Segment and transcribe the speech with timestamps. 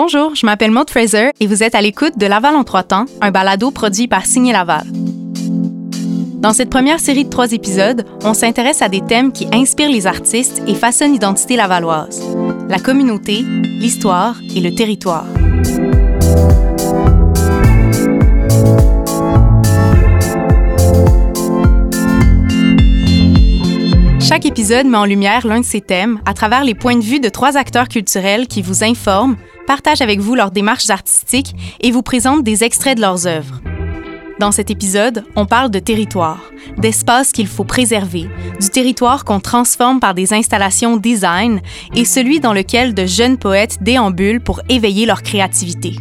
[0.00, 3.06] Bonjour, je m'appelle Maud Fraser et vous êtes à l'écoute de Laval en trois temps,
[3.20, 4.86] un balado produit par Signé Laval.
[6.34, 10.06] Dans cette première série de trois épisodes, on s'intéresse à des thèmes qui inspirent les
[10.06, 12.22] artistes et façonnent l'identité lavalloise
[12.68, 15.26] la communauté, l'histoire et le territoire.
[24.20, 27.18] Chaque épisode met en lumière l'un de ces thèmes à travers les points de vue
[27.18, 29.36] de trois acteurs culturels qui vous informent,
[29.68, 33.60] partagent avec vous leurs démarches artistiques et vous présentent des extraits de leurs œuvres.
[34.40, 36.40] Dans cet épisode, on parle de territoire,
[36.78, 41.60] d'espace qu'il faut préserver, du territoire qu'on transforme par des installations design
[41.94, 45.96] et celui dans lequel de jeunes poètes déambulent pour éveiller leur créativité.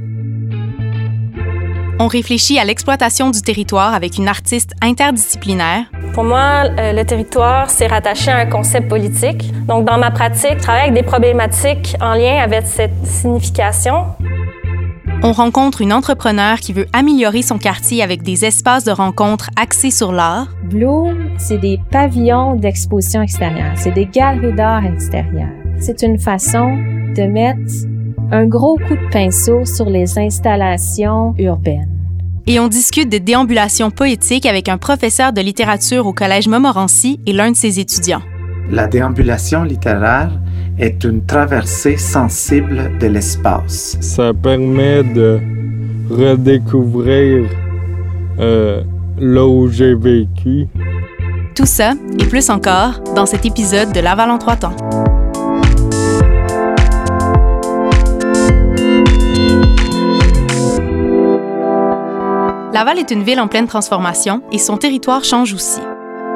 [2.00, 5.86] On réfléchit à l'exploitation du territoire avec une artiste interdisciplinaire.
[6.14, 9.52] Pour moi, euh, le territoire, c'est rattaché à un concept politique.
[9.66, 14.06] Donc, dans ma pratique, je travaille avec des problématiques en lien avec cette signification.
[15.24, 19.90] On rencontre une entrepreneur qui veut améliorer son quartier avec des espaces de rencontre axés
[19.90, 20.48] sur l'art.
[20.66, 25.50] Bloom, c'est des pavillons d'exposition extérieure, c'est des galeries d'art extérieures.
[25.80, 26.78] C'est une façon
[27.16, 27.88] de mettre
[28.32, 31.90] un gros coup de pinceau sur les installations urbaines.
[32.46, 37.34] Et on discute de déambulation poétique avec un professeur de littérature au Collège Montmorency et
[37.34, 38.22] l'un de ses étudiants.
[38.70, 40.32] La déambulation littéraire
[40.78, 43.98] est une traversée sensible de l'espace.
[44.00, 45.40] Ça permet de
[46.10, 47.50] redécouvrir
[48.40, 48.84] euh,
[49.20, 50.68] là où j'ai vécu.
[51.56, 54.76] Tout ça et plus encore dans cet épisode de Laval en trois temps.
[62.78, 65.82] Laval est une ville en pleine transformation et son territoire change aussi.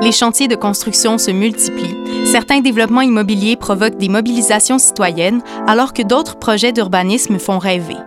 [0.01, 2.25] Les chantiers de construction se multiplient.
[2.25, 7.97] Certains développements immobiliers provoquent des mobilisations citoyennes, alors que d'autres projets d'urbanisme font rêver.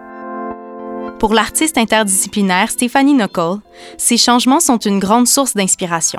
[1.21, 3.61] Pour l'artiste interdisciplinaire Stéphanie Knuckle,
[3.99, 6.19] ces changements sont une grande source d'inspiration.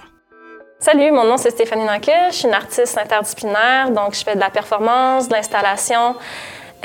[0.79, 4.39] Salut, mon nom c'est Stéphanie Knuckle, je suis une artiste interdisciplinaire, donc je fais de
[4.39, 6.15] la performance, de l'installation,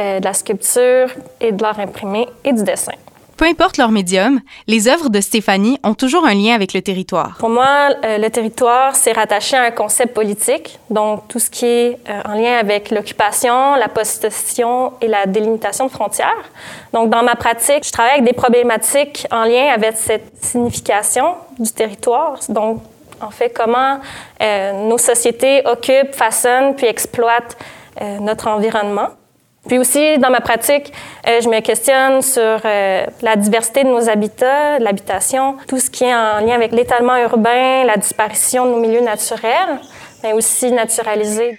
[0.01, 1.09] euh, de la sculpture
[1.41, 2.95] et de l'art imprimé et du dessin.
[3.41, 7.37] Peu importe leur médium, les œuvres de Stéphanie ont toujours un lien avec le territoire.
[7.39, 11.65] Pour moi, euh, le territoire, c'est rattaché à un concept politique, donc tout ce qui
[11.65, 16.51] est euh, en lien avec l'occupation, la possession et la délimitation de frontières.
[16.93, 21.73] Donc, dans ma pratique, je travaille avec des problématiques en lien avec cette signification du
[21.73, 22.41] territoire.
[22.51, 22.83] Donc,
[23.23, 24.01] en fait, comment
[24.43, 27.57] euh, nos sociétés occupent, façonnent puis exploitent
[28.21, 29.09] notre environnement.
[29.69, 30.93] Puis aussi, dans ma pratique,
[31.29, 36.05] euh, je me questionne sur euh, la diversité de nos habitats, l'habitation, tout ce qui
[36.05, 39.81] est en lien avec l'étalement urbain, la disparition de nos milieux naturels,
[40.23, 41.59] mais aussi naturalisés.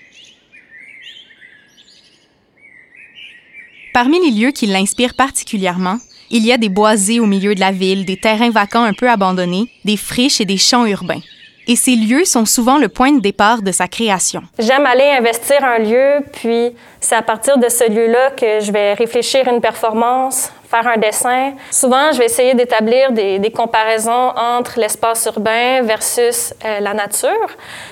[3.94, 5.98] Parmi les lieux qui l'inspirent particulièrement,
[6.32, 9.10] il y a des boisés au milieu de la ville, des terrains vacants un peu
[9.10, 11.22] abandonnés, des friches et des champs urbains
[11.68, 14.42] et ces lieux sont souvent le point de départ de sa création.
[14.60, 18.94] J'aime aller investir un lieu, puis c'est à partir de ce lieu-là que je vais
[18.94, 21.54] réfléchir une performance, faire un dessin.
[21.70, 27.50] Souvent, je vais essayer d'établir des, comparaisons entre l'espace urbain versus euh, la nature.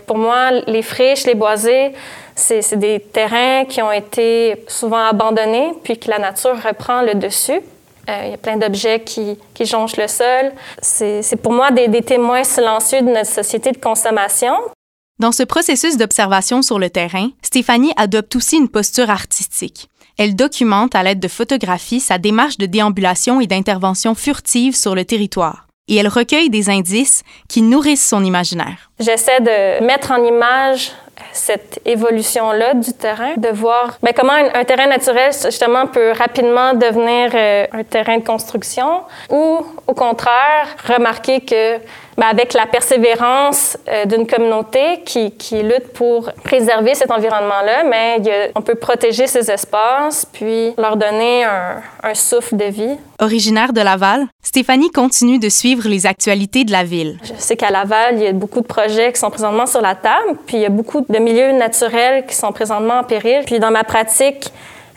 [0.08, 1.94] Pour moi, les friches, les boisés,
[2.35, 7.62] c'est des terrains qui ont été souvent abandonnés, puis que la nature reprend le dessus.
[8.09, 10.52] Euh, il y a plein d'objets qui, qui, jonchent le sol.
[10.81, 14.53] C'est pour moi des, des témoins silencieux de notre société de consommation.
[15.20, 19.90] Dans ce processus d'observation sur le terrain, Stéphanie adopte aussi une posture artistique.
[20.18, 25.06] Elle documente à l'aide de photographies sa démarche de déambulation et d'intervention furtive sur le
[25.06, 25.68] territoire.
[25.88, 28.91] Et elle recueille des indices qui nourrissent son imaginaire.
[29.00, 30.91] J'essaie de mettre en image
[31.31, 37.31] cette évolution-là du terrain, de voir ben, comment un, terrain naturel, justement, peut rapidement devenir
[37.34, 41.78] euh, un terrain de construction, ou au contraire, remarquer que
[42.19, 48.52] ben, avec la persévérance euh, d'une communauté qui, qui, lutte pour préserver cet environnement-là, mais
[48.56, 52.97] on peut protéger ces espaces, puis leur donner un, un souffle de vie.
[53.20, 57.20] Originaire de Laval, Stéphanie continue de suivre les actualités de la ville.
[57.23, 59.96] Je sais qu'à Laval, il y a beaucoup de projets qui sont présentement sur la
[59.96, 63.43] table, puis il y a beaucoup de milieux naturels qui sont présentement en péril.
[63.46, 64.52] Puis dans ma pratique,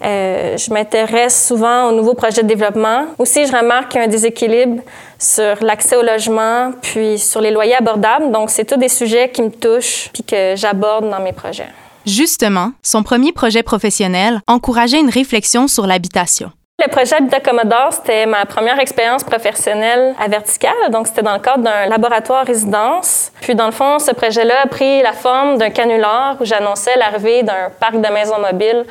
[0.05, 3.07] euh, je m'intéresse souvent aux nouveaux projets de développement.
[3.19, 4.83] Aussi, je remarque qu'il y a un déséquilibre
[5.23, 8.33] sur l'accès au logement, puis sur les loyers abordables.
[8.33, 11.69] Donc, c'est tous des sujets qui me touchent, puis que j'aborde dans mes projets.
[12.05, 16.51] Justement, son premier projet professionnel encourageait une réflexion sur l'habitation.
[16.85, 20.73] Le projet Habitat Commodore, c'était ma première expérience professionnelle à Vertical.
[20.91, 23.31] Donc, c'était dans le cadre d'un laboratoire résidence.
[23.41, 27.45] Puis, dans le fond, ce projet-là a pris la forme d'un canular où j'annonçais l'arrivée
[27.45, 28.85] d'un parc de maisons mobiles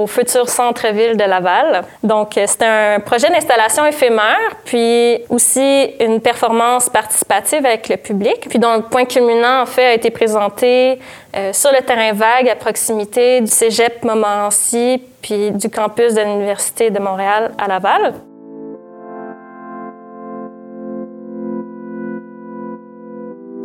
[0.00, 1.82] au futur centre-ville de Laval.
[2.02, 8.46] Donc, euh, c'était un projet d'installation éphémère, puis aussi une performance participative avec le public,
[8.48, 10.98] puis dont le point culminant, en fait, a été présenté
[11.36, 16.88] euh, sur le terrain vague à proximité du cégep Montmorency, puis du campus de l'Université
[16.88, 18.14] de Montréal à Laval.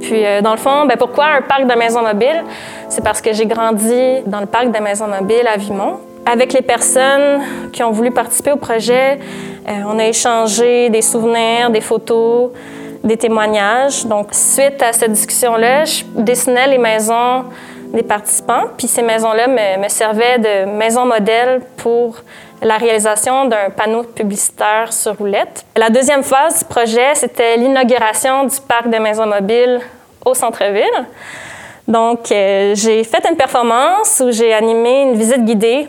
[0.01, 2.43] Puis, euh, dans le fond, ben, pourquoi un parc de maisons mobiles?
[2.89, 5.99] C'est parce que j'ai grandi dans le parc de maisons mobiles à Vimont.
[6.25, 7.41] Avec les personnes
[7.71, 9.19] qui ont voulu participer au projet,
[9.67, 12.51] euh, on a échangé des souvenirs, des photos,
[13.03, 14.05] des témoignages.
[14.05, 17.45] Donc, suite à cette discussion-là, je dessinais les maisons
[17.93, 22.17] des participants, puis ces maisons-là me, servaient de maisons modèles pour
[22.61, 25.63] la réalisation d'un panneau publicitaire sur roulette.
[25.77, 29.79] La deuxième phase du projet, c'était l'inauguration du parc de maisons mobiles
[30.25, 31.05] au centre-ville.
[31.87, 35.87] Donc, euh, j'ai fait une performance où j'ai animé une visite guidée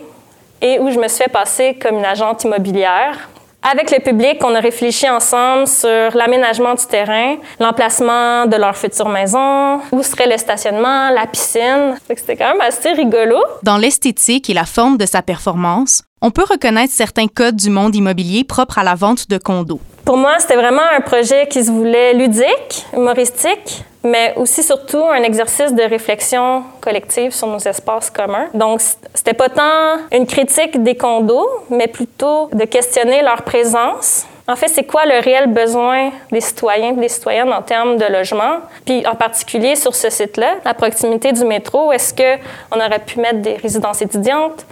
[0.61, 3.29] et où je me suis fait passer comme une agente immobilière
[3.69, 9.09] avec le public, on a réfléchi ensemble sur l'aménagement du terrain, l'emplacement de leur future
[9.09, 11.97] maison, où serait le stationnement, la piscine.
[12.07, 13.35] C'était quand même assez rigolo.
[13.63, 17.95] Dans l'esthétique et la forme de sa performance, on peut reconnaître certains codes du monde
[17.95, 19.81] immobilier propres à la vente de condos.
[20.07, 25.21] Pour moi, c'était vraiment un projet qui se voulait ludique, humoristique, mais aussi surtout un
[25.21, 28.47] exercice de réflexion collective sur nos espaces communs.
[28.53, 28.79] Donc,
[29.13, 34.25] c'était pas tant une critique des condos, mais plutôt de questionner leur présence.
[34.47, 38.05] En fait, c'est quoi le réel besoin des citoyens et des citoyennes en termes de
[38.05, 38.59] logement?
[38.85, 43.39] Puis en particulier sur ce site-là, à proximité du métro, est-ce qu'on aurait pu mettre
[43.39, 44.65] des résidences étudiantes?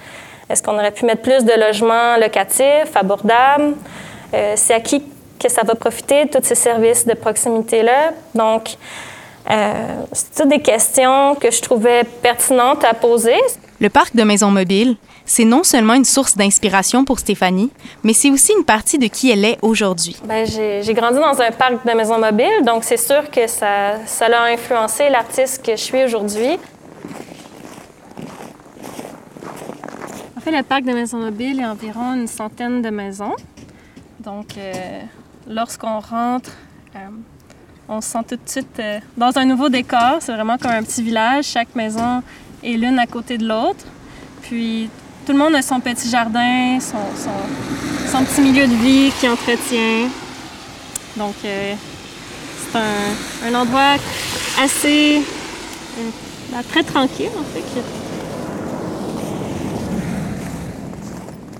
[0.50, 3.74] Est-ce qu'on aurait pu mettre plus de logements locatifs, abordables?
[4.34, 5.04] Euh, c'est à qui
[5.40, 8.12] que ça va profiter, tous ces services de proximité-là.
[8.34, 8.78] Donc,
[9.50, 9.74] euh,
[10.12, 13.40] c'est toutes des questions que je trouvais pertinentes à poser.
[13.80, 14.96] Le parc de maisons mobiles,
[15.26, 17.72] c'est non seulement une source d'inspiration pour Stéphanie,
[18.04, 20.16] mais c'est aussi une partie de qui elle est aujourd'hui.
[20.24, 24.26] Ben, j'ai grandi dans un parc de maisons mobiles, donc c'est sûr que ça, ça
[24.28, 26.58] a influencé l'artiste que je suis aujourd'hui.
[30.38, 33.36] En fait, le parc de maisons mobiles est environ une centaine de maisons.
[34.20, 35.02] Donc, euh,
[35.48, 36.52] lorsqu'on rentre,
[36.96, 37.00] euh,
[37.88, 40.18] on se sent tout de suite euh, dans un nouveau décor.
[40.20, 41.46] C'est vraiment comme un petit village.
[41.46, 42.24] Chaque maison
[42.64, 43.86] est l'une à côté de l'autre.
[44.42, 44.90] Puis
[45.26, 50.10] tout le monde a son petit jardin, son, petit milieu de vie qui entretient.
[51.18, 51.74] Donc euh,
[52.72, 53.96] c'est un, endroit
[54.62, 55.22] assez
[55.98, 57.64] euh, très tranquille en fait.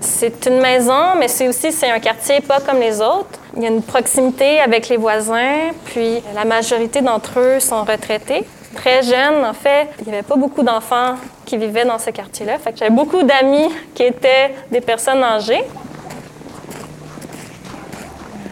[0.00, 3.38] C'est une maison, mais c'est aussi c'est un quartier pas comme les autres.
[3.56, 8.44] Il y a une proximité avec les voisins, puis la majorité d'entre eux sont retraités.
[8.74, 11.14] Très jeunes, en fait, il n'y avait pas beaucoup d'enfants
[11.46, 12.58] qui vivaient dans ce quartier-là.
[12.58, 15.64] Fait que j'avais beaucoup d'amis qui étaient des personnes âgées.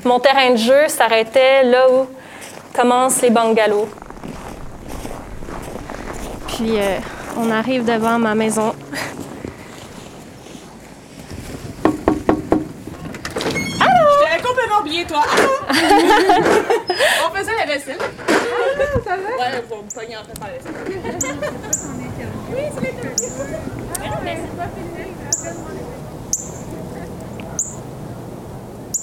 [0.06, 2.06] Mon terrain de jeu s'arrêtait là où
[2.74, 3.88] commencent les bungalows.
[6.48, 6.96] Puis euh,
[7.36, 8.72] on arrive devant ma maison.
[14.80, 15.22] Oublié, toi.
[15.70, 17.98] on faisait la vaisselle.
[17.98, 18.04] Ah,
[19.04, 19.16] ça va?
[19.16, 20.74] Ouais, pour me pogner en de faire la vaisselle.
[22.50, 22.94] oui, c'est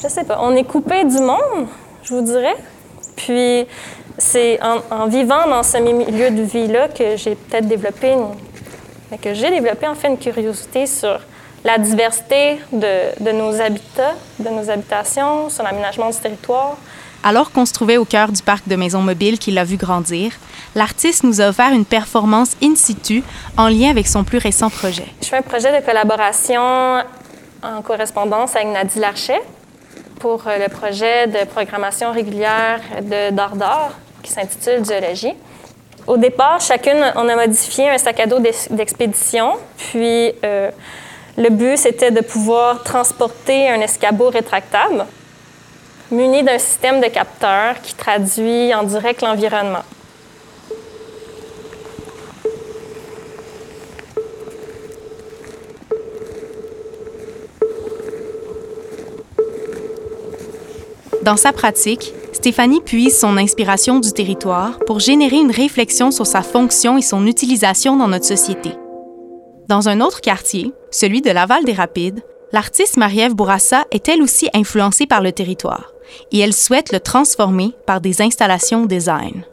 [0.02, 0.40] Je sais pas.
[0.42, 1.68] On est coupé du monde,
[2.04, 2.56] je vous dirais.
[3.16, 3.68] Puis,
[4.18, 8.30] c'est en, en, vivant dans ce milieu de vie-là que j'ai peut-être développé une,
[9.20, 11.20] que j'ai développé en fait une curiosité sur
[11.64, 16.78] la diversité de, de, nos habitats, de nos habitations, sur l'aménagement du territoire.
[17.24, 20.32] Alors qu'on se trouvait au cœur du parc de maisons mobiles qu'il a vu grandir,
[20.74, 23.24] l'artiste nous a offert une performance in situ
[23.58, 25.06] en lien avec son plus récent projet.
[25.22, 27.04] Je fais un projet de collaboration
[27.64, 29.42] en correspondance avec Nadie Larchet
[30.20, 33.92] pour euh, le projet de programmation régulière de d'Ardor
[34.24, 35.34] qui s'intitule Diologie.
[36.08, 40.72] Au départ, chacune, on a modifié un sac à dos d'expédition, puis euh,
[41.42, 45.06] le but, c'était de pouvoir transporter un escabeau rétractable
[46.12, 49.84] muni d'un système de capteurs qui traduit en direct l'environnement.
[61.24, 66.42] Dans sa pratique, Stéphanie puise son inspiration du territoire pour générer une réflexion sur sa
[66.42, 68.72] fonction et son utilisation dans notre société.
[69.72, 72.20] Dans un autre quartier, celui de Laval des Rapides,
[72.52, 75.94] l'artiste Marie-Ève Bourassa est elle aussi influencée par le territoire
[76.34, 79.46] et elle souhaite le transformer par des installations design.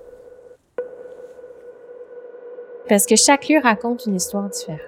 [2.89, 4.81] Parce que chaque lieu raconte une histoire différente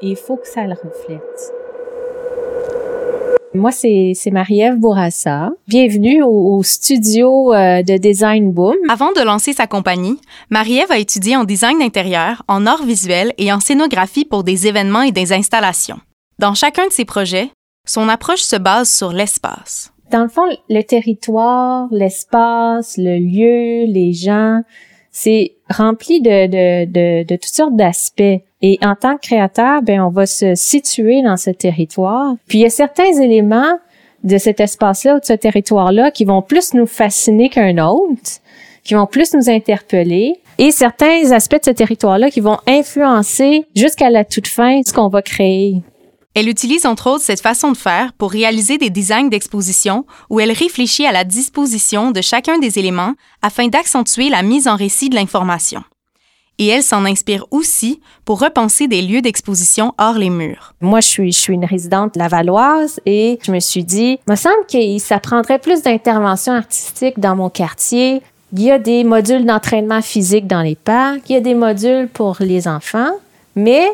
[0.00, 1.61] et il faut que ça le reflète.
[3.54, 5.50] Moi, c'est Marie-Ève Bourassa.
[5.68, 8.76] Bienvenue au, au studio euh, de Design Boom.
[8.88, 10.18] Avant de lancer sa compagnie,
[10.48, 15.02] Marie-Ève a étudié en design d'intérieur, en art visuel et en scénographie pour des événements
[15.02, 16.00] et des installations.
[16.38, 17.50] Dans chacun de ses projets,
[17.86, 19.92] son approche se base sur l'espace.
[20.10, 24.62] Dans le fond, le territoire, l'espace, le lieu, les gens,
[25.10, 28.40] c'est rempli de, de, de, de toutes sortes d'aspects.
[28.62, 32.34] Et en tant que créateur, ben on va se situer dans ce territoire.
[32.46, 33.78] Puis il y a certains éléments
[34.22, 38.40] de cet espace-là ou de ce territoire-là qui vont plus nous fasciner qu'un autre,
[38.84, 44.10] qui vont plus nous interpeller, et certains aspects de ce territoire-là qui vont influencer jusqu'à
[44.10, 45.82] la toute fin ce qu'on va créer.
[46.34, 50.52] Elle utilise entre autres cette façon de faire pour réaliser des designs d'exposition où elle
[50.52, 55.14] réfléchit à la disposition de chacun des éléments afin d'accentuer la mise en récit de
[55.14, 55.84] l'information
[56.58, 60.74] et elle s'en inspire aussi pour repenser des lieux d'exposition hors les murs.
[60.80, 64.64] Moi, je suis, je suis une résidente lavalloise et je me suis dit, me semble
[64.70, 68.22] que ça prendrait plus d'intervention artistique dans mon quartier.
[68.52, 72.08] Il y a des modules d'entraînement physique dans les parcs, il y a des modules
[72.12, 73.10] pour les enfants,
[73.56, 73.86] mais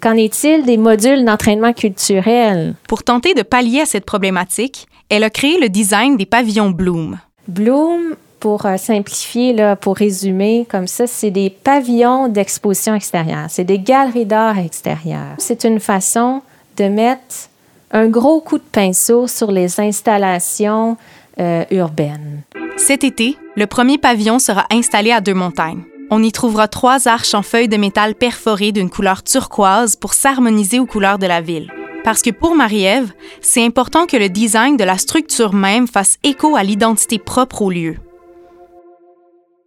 [0.00, 2.74] qu'en est-il des modules d'entraînement culturel?
[2.88, 7.18] Pour tenter de pallier à cette problématique, elle a créé le design des pavillons Bloom.
[7.48, 13.46] Bloom pour euh, simplifier, là, pour résumer comme ça, c'est des pavillons d'exposition extérieure.
[13.48, 15.34] C'est des galeries d'art extérieures.
[15.38, 16.40] C'est une façon
[16.78, 17.50] de mettre
[17.92, 20.96] un gros coup de pinceau sur les installations
[21.38, 22.42] euh, urbaines.
[22.76, 25.82] Cet été, le premier pavillon sera installé à Deux-Montagnes.
[26.12, 30.80] On y trouvera trois arches en feuilles de métal perforées d'une couleur turquoise pour s'harmoniser
[30.80, 31.72] aux couleurs de la ville.
[32.02, 36.56] Parce que pour Marie-Ève, c'est important que le design de la structure même fasse écho
[36.56, 37.96] à l'identité propre au lieu.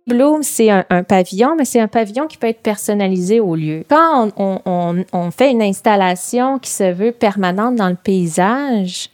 [0.05, 3.85] Bloom, c'est un, pavillon, mais c'est un pavillon qui peut être personnalisé au lieu.
[3.89, 9.09] Quand on, fait une installation qui se veut permanente dans le paysage,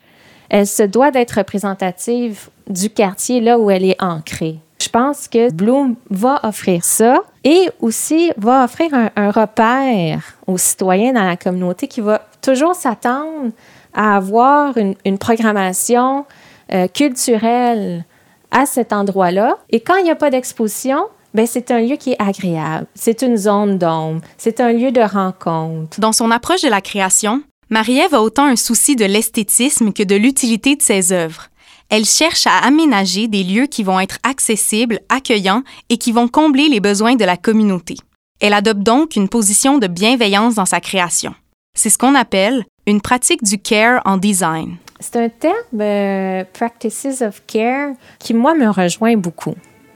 [0.49, 4.57] elle se doit d'être représentative du quartier là où elle est ancrée.
[4.81, 11.13] Je pense que Bloom va offrir ça et aussi va offrir un, repère aux citoyens
[11.13, 13.51] dans la communauté qui va toujours s'attendre
[13.93, 16.25] à avoir une, programmation
[16.71, 18.05] euh, culturelle
[18.51, 19.57] à cet endroit-là.
[19.69, 22.87] Et quand il n'y a pas d'exposition, ben c'est un lieu qui est agréable.
[22.95, 24.21] C'est une zone d'ombre.
[24.37, 25.99] C'est un lieu de rencontre.
[25.99, 30.15] Dans son approche de la création, Marie-Ève a autant un souci de l'esthétisme que de
[30.15, 31.48] l'utilité de ses œuvres.
[31.89, 36.69] Elle cherche à aménager des lieux qui vont être accessibles, accueillants et qui vont combler
[36.69, 37.95] les besoins de la communauté.
[38.39, 41.33] Elle adopte donc une position de bienveillance dans sa création.
[41.75, 44.77] C'est ce qu'on appelle une pratique du care en design.
[44.99, 49.55] C'est un terme, euh, practices of care, qui, moi, me rejoint beaucoup.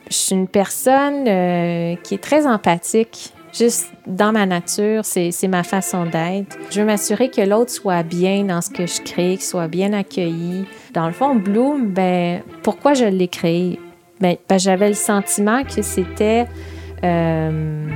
[0.10, 3.34] Je suis une personne euh, qui est très empathique.
[3.53, 6.57] Juste dans ma nature, c'est ma façon d'être.
[6.72, 9.93] Je veux m'assurer que l'autre soit bien dans ce que je crée, qu'il soit bien
[9.93, 10.65] accueilli.
[10.93, 13.79] Dans le fond, Bloom, ben, pourquoi je l'ai créé?
[14.19, 16.48] Ben, ben j'avais le sentiment que c'était
[17.03, 17.88] euh,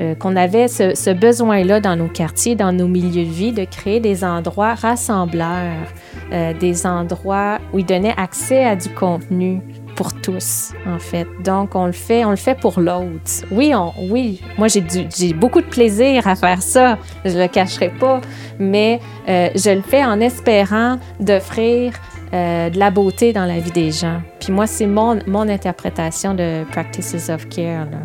[0.00, 4.00] euh, qu'on avait ce, besoin-là dans nos quartiers, dans nos milieux de vie, de créer
[4.00, 5.86] des endroits rassembleurs,
[6.32, 9.60] euh, des endroits où ils donnaient accès à du contenu
[10.00, 11.26] pour tous, en fait.
[11.44, 13.44] Donc, on le fait, on le fait pour l'autre.
[13.50, 13.74] Oui,
[14.08, 18.22] oui, moi, j'ai, beaucoup de plaisir à faire ça, je le cacherai pas,
[18.58, 21.92] mais je le fais en espérant d'offrir
[22.32, 24.22] de la beauté dans la vie des gens.
[24.40, 27.84] Puis moi, c'est mon, mon interprétation de Practices of Care.
[27.90, 27.98] Là.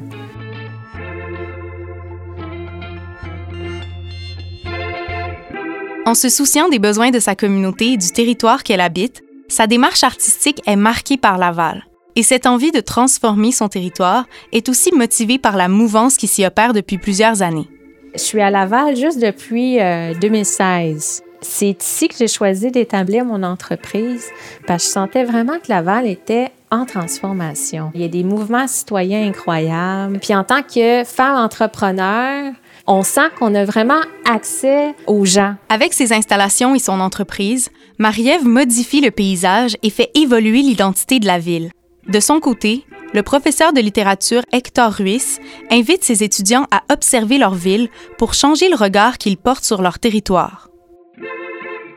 [6.06, 10.04] En se souciant des besoins de sa communauté et du territoire qu'elle habite, sa démarche
[10.04, 11.86] artistique est marquée par Laval.
[12.16, 16.46] Et cette envie de transformer son territoire est aussi motivée par la mouvance qui s'y
[16.46, 17.68] opère depuis plusieurs années.
[18.14, 19.78] Je suis à Laval juste depuis
[20.22, 21.22] 2016.
[21.22, 24.26] Euh, C'est ici que j'ai choisi d'établir mon entreprise
[24.66, 27.92] parce que je sentais vraiment que Laval était en transformation.
[27.94, 30.20] Il y a des mouvements citoyens incroyables.
[30.20, 32.54] Puis en tant que femme entrepreneur,
[32.88, 35.56] on sent qu'on a vraiment accès aux gens.
[35.70, 41.26] Avec ses installations et son entreprise, Marie-Ève modifie le paysage et fait évoluer l'identité de
[41.26, 41.72] la ville.
[42.08, 45.40] De son côté, le professeur de littérature Hector Ruiz
[45.72, 50.00] invite ses étudiants à observer leur ville pour changer le regard qu'ils portent sur leur
[50.00, 50.70] territoire.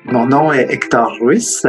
[0.04, 1.66] Mon nom est Hector Ruiz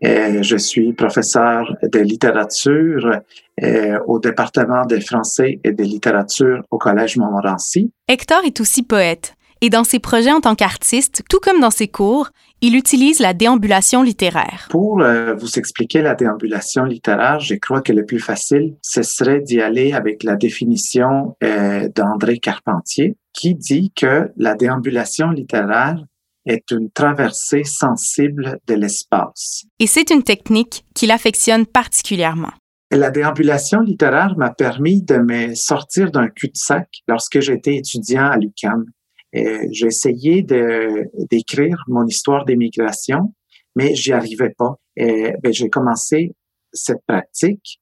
[0.00, 3.20] et je suis professeur de littérature
[3.62, 7.90] euh, au département des français et de littérature au Collège Montmorency.
[8.08, 11.88] Hector est aussi poète et dans ses projets en tant qu'artiste, tout comme dans ses
[11.88, 14.68] cours, il utilise la déambulation littéraire.
[14.70, 19.40] Pour euh, vous expliquer la déambulation littéraire, je crois que le plus facile, ce serait
[19.40, 26.04] d'y aller avec la définition euh, d'André Carpentier, qui dit que la déambulation littéraire
[26.48, 29.64] est une traversée sensible de l'espace.
[29.78, 32.52] Et c'est une technique qu'il affectionne particulièrement.
[32.90, 38.86] La déambulation littéraire m'a permis de me sortir d'un cul-de-sac lorsque j'étais étudiant à l'UQAM.
[39.32, 43.34] J'ai essayé d'écrire mon histoire d'émigration,
[43.76, 44.76] mais j'y arrivais pas.
[44.96, 46.34] Ben, j'ai commencé
[46.72, 47.78] cette pratique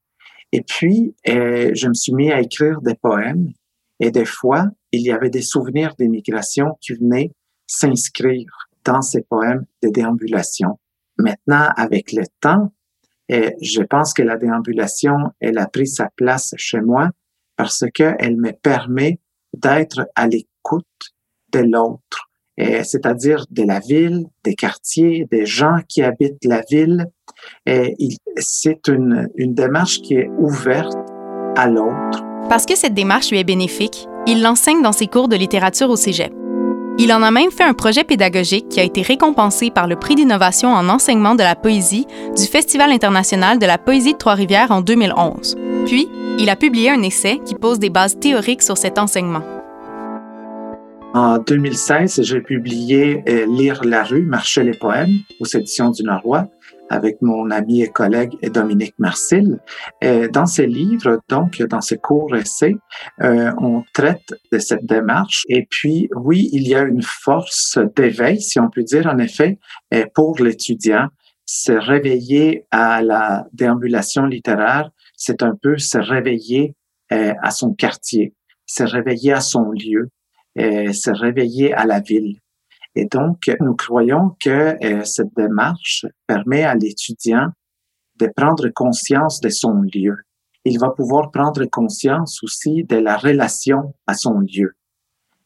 [0.50, 3.52] et puis je me suis mis à écrire des poèmes
[4.00, 7.30] et des fois, il y avait des souvenirs d'émigration qui venaient
[7.66, 10.78] s'inscrire dans ces poèmes de déambulation.
[11.18, 12.72] Maintenant, avec le temps,
[13.28, 17.10] et je pense que la déambulation, elle a pris sa place chez moi
[17.56, 19.18] parce qu'elle me permet
[19.54, 20.86] d'être à l'écoute
[21.52, 27.06] de l'autre, c'est-à-dire de la ville, des quartiers, des gens qui habitent la ville.
[28.36, 30.94] C'est une, une démarche qui est ouverte
[31.56, 32.22] à l'autre.
[32.48, 35.96] Parce que cette démarche lui est bénéfique, il l'enseigne dans ses cours de littérature au
[35.96, 36.32] Cégep.
[36.98, 40.14] Il en a même fait un projet pédagogique qui a été récompensé par le prix
[40.14, 44.80] d'innovation en enseignement de la poésie du Festival international de la poésie de Trois-Rivières en
[44.80, 45.56] 2011.
[45.84, 49.42] Puis, il a publié un essai qui pose des bases théoriques sur cet enseignement.
[51.12, 56.48] En 2016, j'ai publié euh, Lire la rue, marcher les poèmes aux éditions du Norois
[56.88, 59.58] avec mon ami et collègue Dominique Marcil.
[60.04, 62.76] Euh, dans ces livres, donc dans ces courts essais,
[63.22, 65.44] euh, on traite de cette démarche.
[65.48, 69.58] Et puis, oui, il y a une force d'éveil, si on peut dire, en effet,
[69.94, 71.08] euh, pour l'étudiant.
[71.48, 76.74] Se réveiller à la déambulation littéraire, c'est un peu se réveiller
[77.08, 78.34] à son quartier,
[78.66, 80.10] se réveiller à son lieu,
[80.56, 82.40] se réveiller à la ville.
[82.96, 87.50] Et donc, nous croyons que euh, cette démarche permet à l'étudiant
[88.18, 90.16] de prendre conscience de son lieu.
[90.64, 94.74] Il va pouvoir prendre conscience aussi de la relation à son lieu.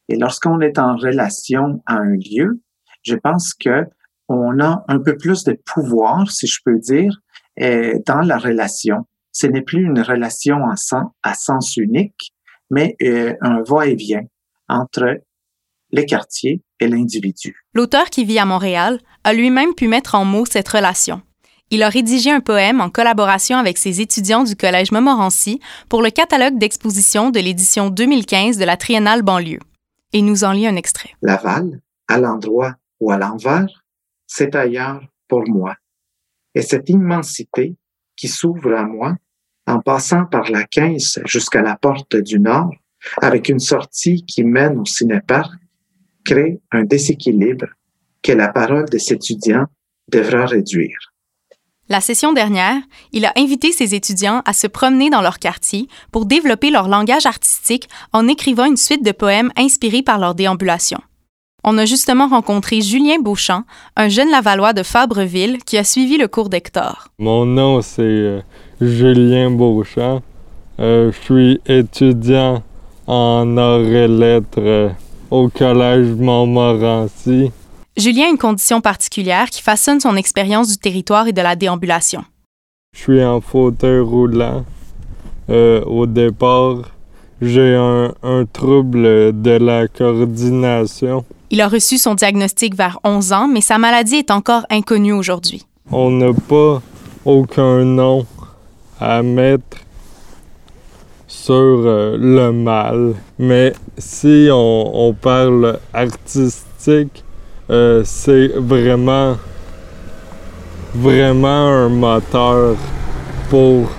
[0.09, 2.63] Et lorsqu'on est en relation à un lieu,
[3.03, 3.85] je pense que
[4.29, 7.21] on a un peu plus de pouvoir, si je peux dire,
[7.61, 9.09] euh, dans la relation.
[9.33, 12.33] Ce n'est plus une relation à sens, à sens unique,
[12.71, 14.23] mais euh, un va-et-vient
[14.69, 15.21] entre
[15.93, 17.57] les quartiers et l'individu.
[17.75, 21.23] L'auteur qui vit à Montréal a lui-même pu mettre en mots cette relation.
[21.73, 26.11] Il a rédigé un poème en collaboration avec ses étudiants du Collège Montmorency pour le
[26.11, 29.61] catalogue d'exposition de l'édition 2015 de la Triennale banlieue.
[30.13, 31.11] Et nous en lit un extrait.
[31.23, 33.85] Laval, à l'endroit ou à l'envers,
[34.27, 35.77] c'est ailleurs pour moi.
[36.57, 37.77] Et cette immensité
[38.17, 39.15] qui s'ouvre à moi,
[39.69, 42.73] en passant par la 15 jusqu'à la porte du Nord,
[43.23, 45.53] avec une sortie qui mène au cinéparc,
[46.31, 47.67] crée un déséquilibre
[48.23, 49.67] que la parole des étudiants
[50.13, 50.99] devra réduire.
[51.89, 52.77] La session dernière,
[53.13, 57.27] il a invité ses étudiants à se promener dans leur quartier pour développer leur langage
[57.27, 61.01] artistique en écrivant une suite de poèmes inspirés par leur déambulation.
[61.65, 63.65] On a justement rencontré Julien Beauchamp,
[63.97, 67.09] un jeune Lavallois de Fabreville qui a suivi le cours d'Hector.
[67.19, 68.41] Mon nom, c'est euh,
[68.81, 70.23] Julien Beauchamp.
[70.79, 72.63] Euh, je suis étudiant
[73.07, 74.89] en arts et lettres euh,
[75.31, 77.51] au Collège Montmorency.
[77.97, 82.25] Julien a une condition particulière qui façonne son expérience du territoire et de la déambulation.
[82.95, 84.65] Je suis en fauteuil roulant.
[85.49, 86.91] Euh, au départ,
[87.41, 91.25] j'ai un, un, trouble de la coordination.
[91.51, 95.65] Il a reçu son diagnostic vers 11 ans, mais sa maladie est encore inconnue aujourd'hui.
[95.91, 96.81] On n'a pas
[97.25, 98.27] aucun nom
[99.01, 99.79] à mettre
[101.43, 103.15] sur euh, le mal.
[103.39, 107.25] Mais si on, parle artistique,
[107.71, 109.37] euh, c'est vraiment,
[110.95, 112.77] vraiment un moteur
[113.49, 113.91] pour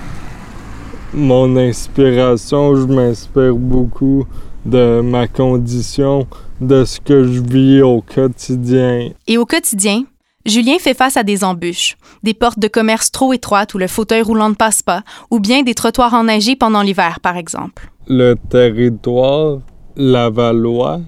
[1.14, 2.76] mon inspiration.
[2.76, 4.26] Je m'inspire beaucoup
[4.64, 6.28] de ma condition,
[6.60, 9.10] de ce que je vis au quotidien.
[9.28, 10.04] Et au quotidien,
[10.46, 14.22] Julien fait face à des embûches, des portes de commerce trop étroites où le fauteuil
[14.22, 17.92] roulant ne passe pas, ou bien des trottoirs enneigés pendant l'hiver, par exemple.
[18.08, 19.60] Le territoire
[19.96, 21.02] lavallois,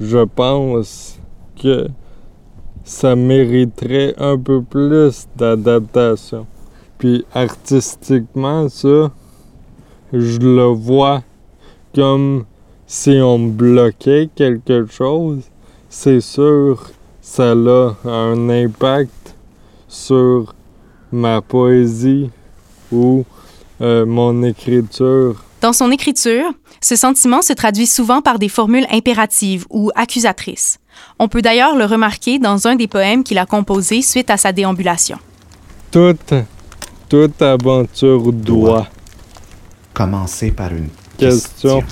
[0.00, 1.20] je pense
[1.60, 1.88] que
[2.84, 6.46] ça mériterait un peu plus d'adaptation.
[6.98, 9.12] Puis artistiquement, ça,
[10.12, 11.22] je le vois
[11.94, 12.44] comme
[12.86, 15.42] si on bloquait quelque chose.
[15.88, 16.90] C'est sûr
[17.28, 19.36] ça a un impact
[19.86, 20.54] sur
[21.12, 22.30] ma poésie
[22.90, 23.24] ou
[23.80, 25.44] euh, mon écriture.
[25.60, 30.78] Dans son écriture, ce sentiment se traduit souvent par des formules impératives ou accusatrices.
[31.18, 34.52] On peut d'ailleurs le remarquer dans un des poèmes qu'il a composé suite à sa
[34.52, 35.18] déambulation.
[35.90, 36.34] Toute,
[37.08, 38.88] toute aventure doit
[39.92, 40.88] commencer par une
[41.18, 41.80] question.
[41.80, 41.84] question.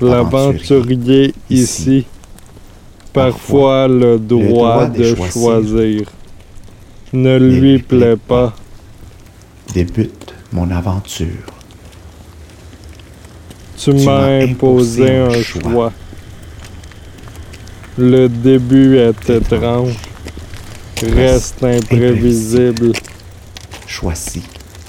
[0.00, 2.06] L'aventurier ici
[3.12, 6.02] parfois le droit, de, choisir.
[7.12, 8.54] ne lui plaît pas.
[9.74, 11.26] Débute mon aventure.
[13.76, 15.92] Tu, m'as imposé, un choix.
[17.96, 19.96] Le début est étrange,
[21.02, 22.92] reste imprévisible.
[23.86, 24.42] Choisis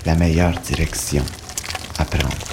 [0.05, 1.23] la meilleure direction
[1.97, 2.50] à prendre.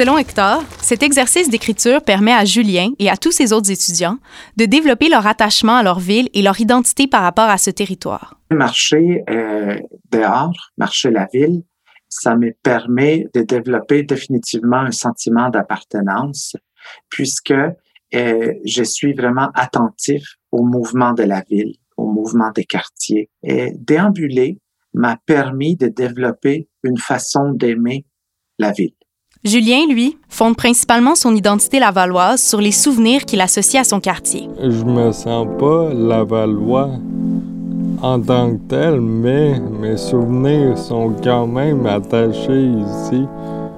[0.00, 4.16] Selon Hector, cet exercice d'écriture permet à Julien et à tous ses autres étudiants
[4.56, 8.40] de développer leur attachement à leur ville et leur identité par rapport à ce territoire.
[8.50, 9.76] Marcher euh,
[10.10, 11.64] dehors, marcher la ville,
[12.08, 16.56] ça me permet de développer définitivement un sentiment d'appartenance
[17.10, 23.28] puisque euh, je suis vraiment attentif au mouvement de la ville, au mouvement des quartiers.
[23.42, 24.62] Et déambuler
[24.94, 28.06] m'a permis de développer une façon d'aimer
[28.58, 28.94] la ville.
[29.42, 34.50] Julien, lui, fonde principalement son identité lavalloise sur les souvenirs qu'il associe à son quartier.
[34.62, 36.90] Je me sens pas lavallois
[38.02, 43.24] en tant que tel, mais mes souvenirs sont quand même attachés ici.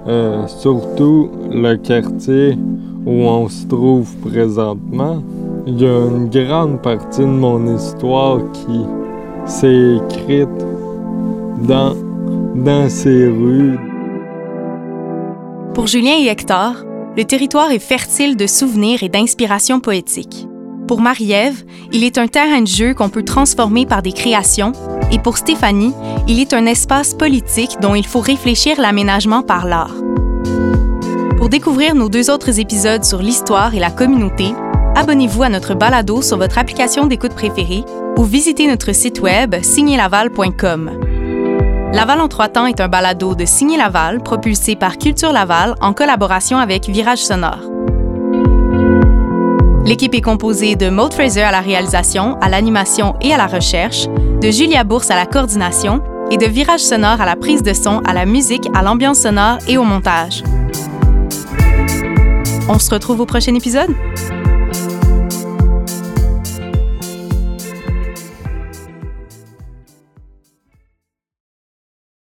[0.08, 2.58] Euh, surtout le quartier
[3.06, 5.22] où on se trouve présentement.
[5.68, 8.80] Il y a une grande partie de mon histoire qui
[9.46, 10.48] s'est écrite
[11.68, 11.94] dans,
[12.56, 13.91] dans ces rues.
[15.74, 16.84] Pour Julien et Hector,
[17.16, 20.46] le territoire est fertile de souvenirs et d'inspiration poétique.
[20.86, 24.72] Pour Marie-Ève, il est un terrain de jeu qu'on peut transformer par des créations,
[25.10, 25.94] et pour Stéphanie,
[26.28, 29.94] il est un espace politique dont il faut réfléchir l'aménagement par l'art.
[31.38, 34.52] Pour découvrir nos deux autres épisodes sur l'histoire et la communauté,
[34.94, 37.82] abonnez-vous à notre balado sur votre application d'écoute préférée
[38.18, 41.11] ou visitez notre site web signelaval.com.
[41.92, 45.92] Laval en trois temps est un balado de Signé Laval propulsé par Culture Laval en
[45.92, 47.60] collaboration avec Virage Sonore.
[49.84, 54.06] L'équipe est composée de Maud Fraser à la réalisation, à l'animation et à la recherche,
[54.40, 57.98] de Julia Bourse à la coordination et de Virage Sonore à la prise de son,
[58.06, 60.42] à la musique, à l'ambiance sonore et au montage.
[62.68, 63.90] On se retrouve au prochain épisode?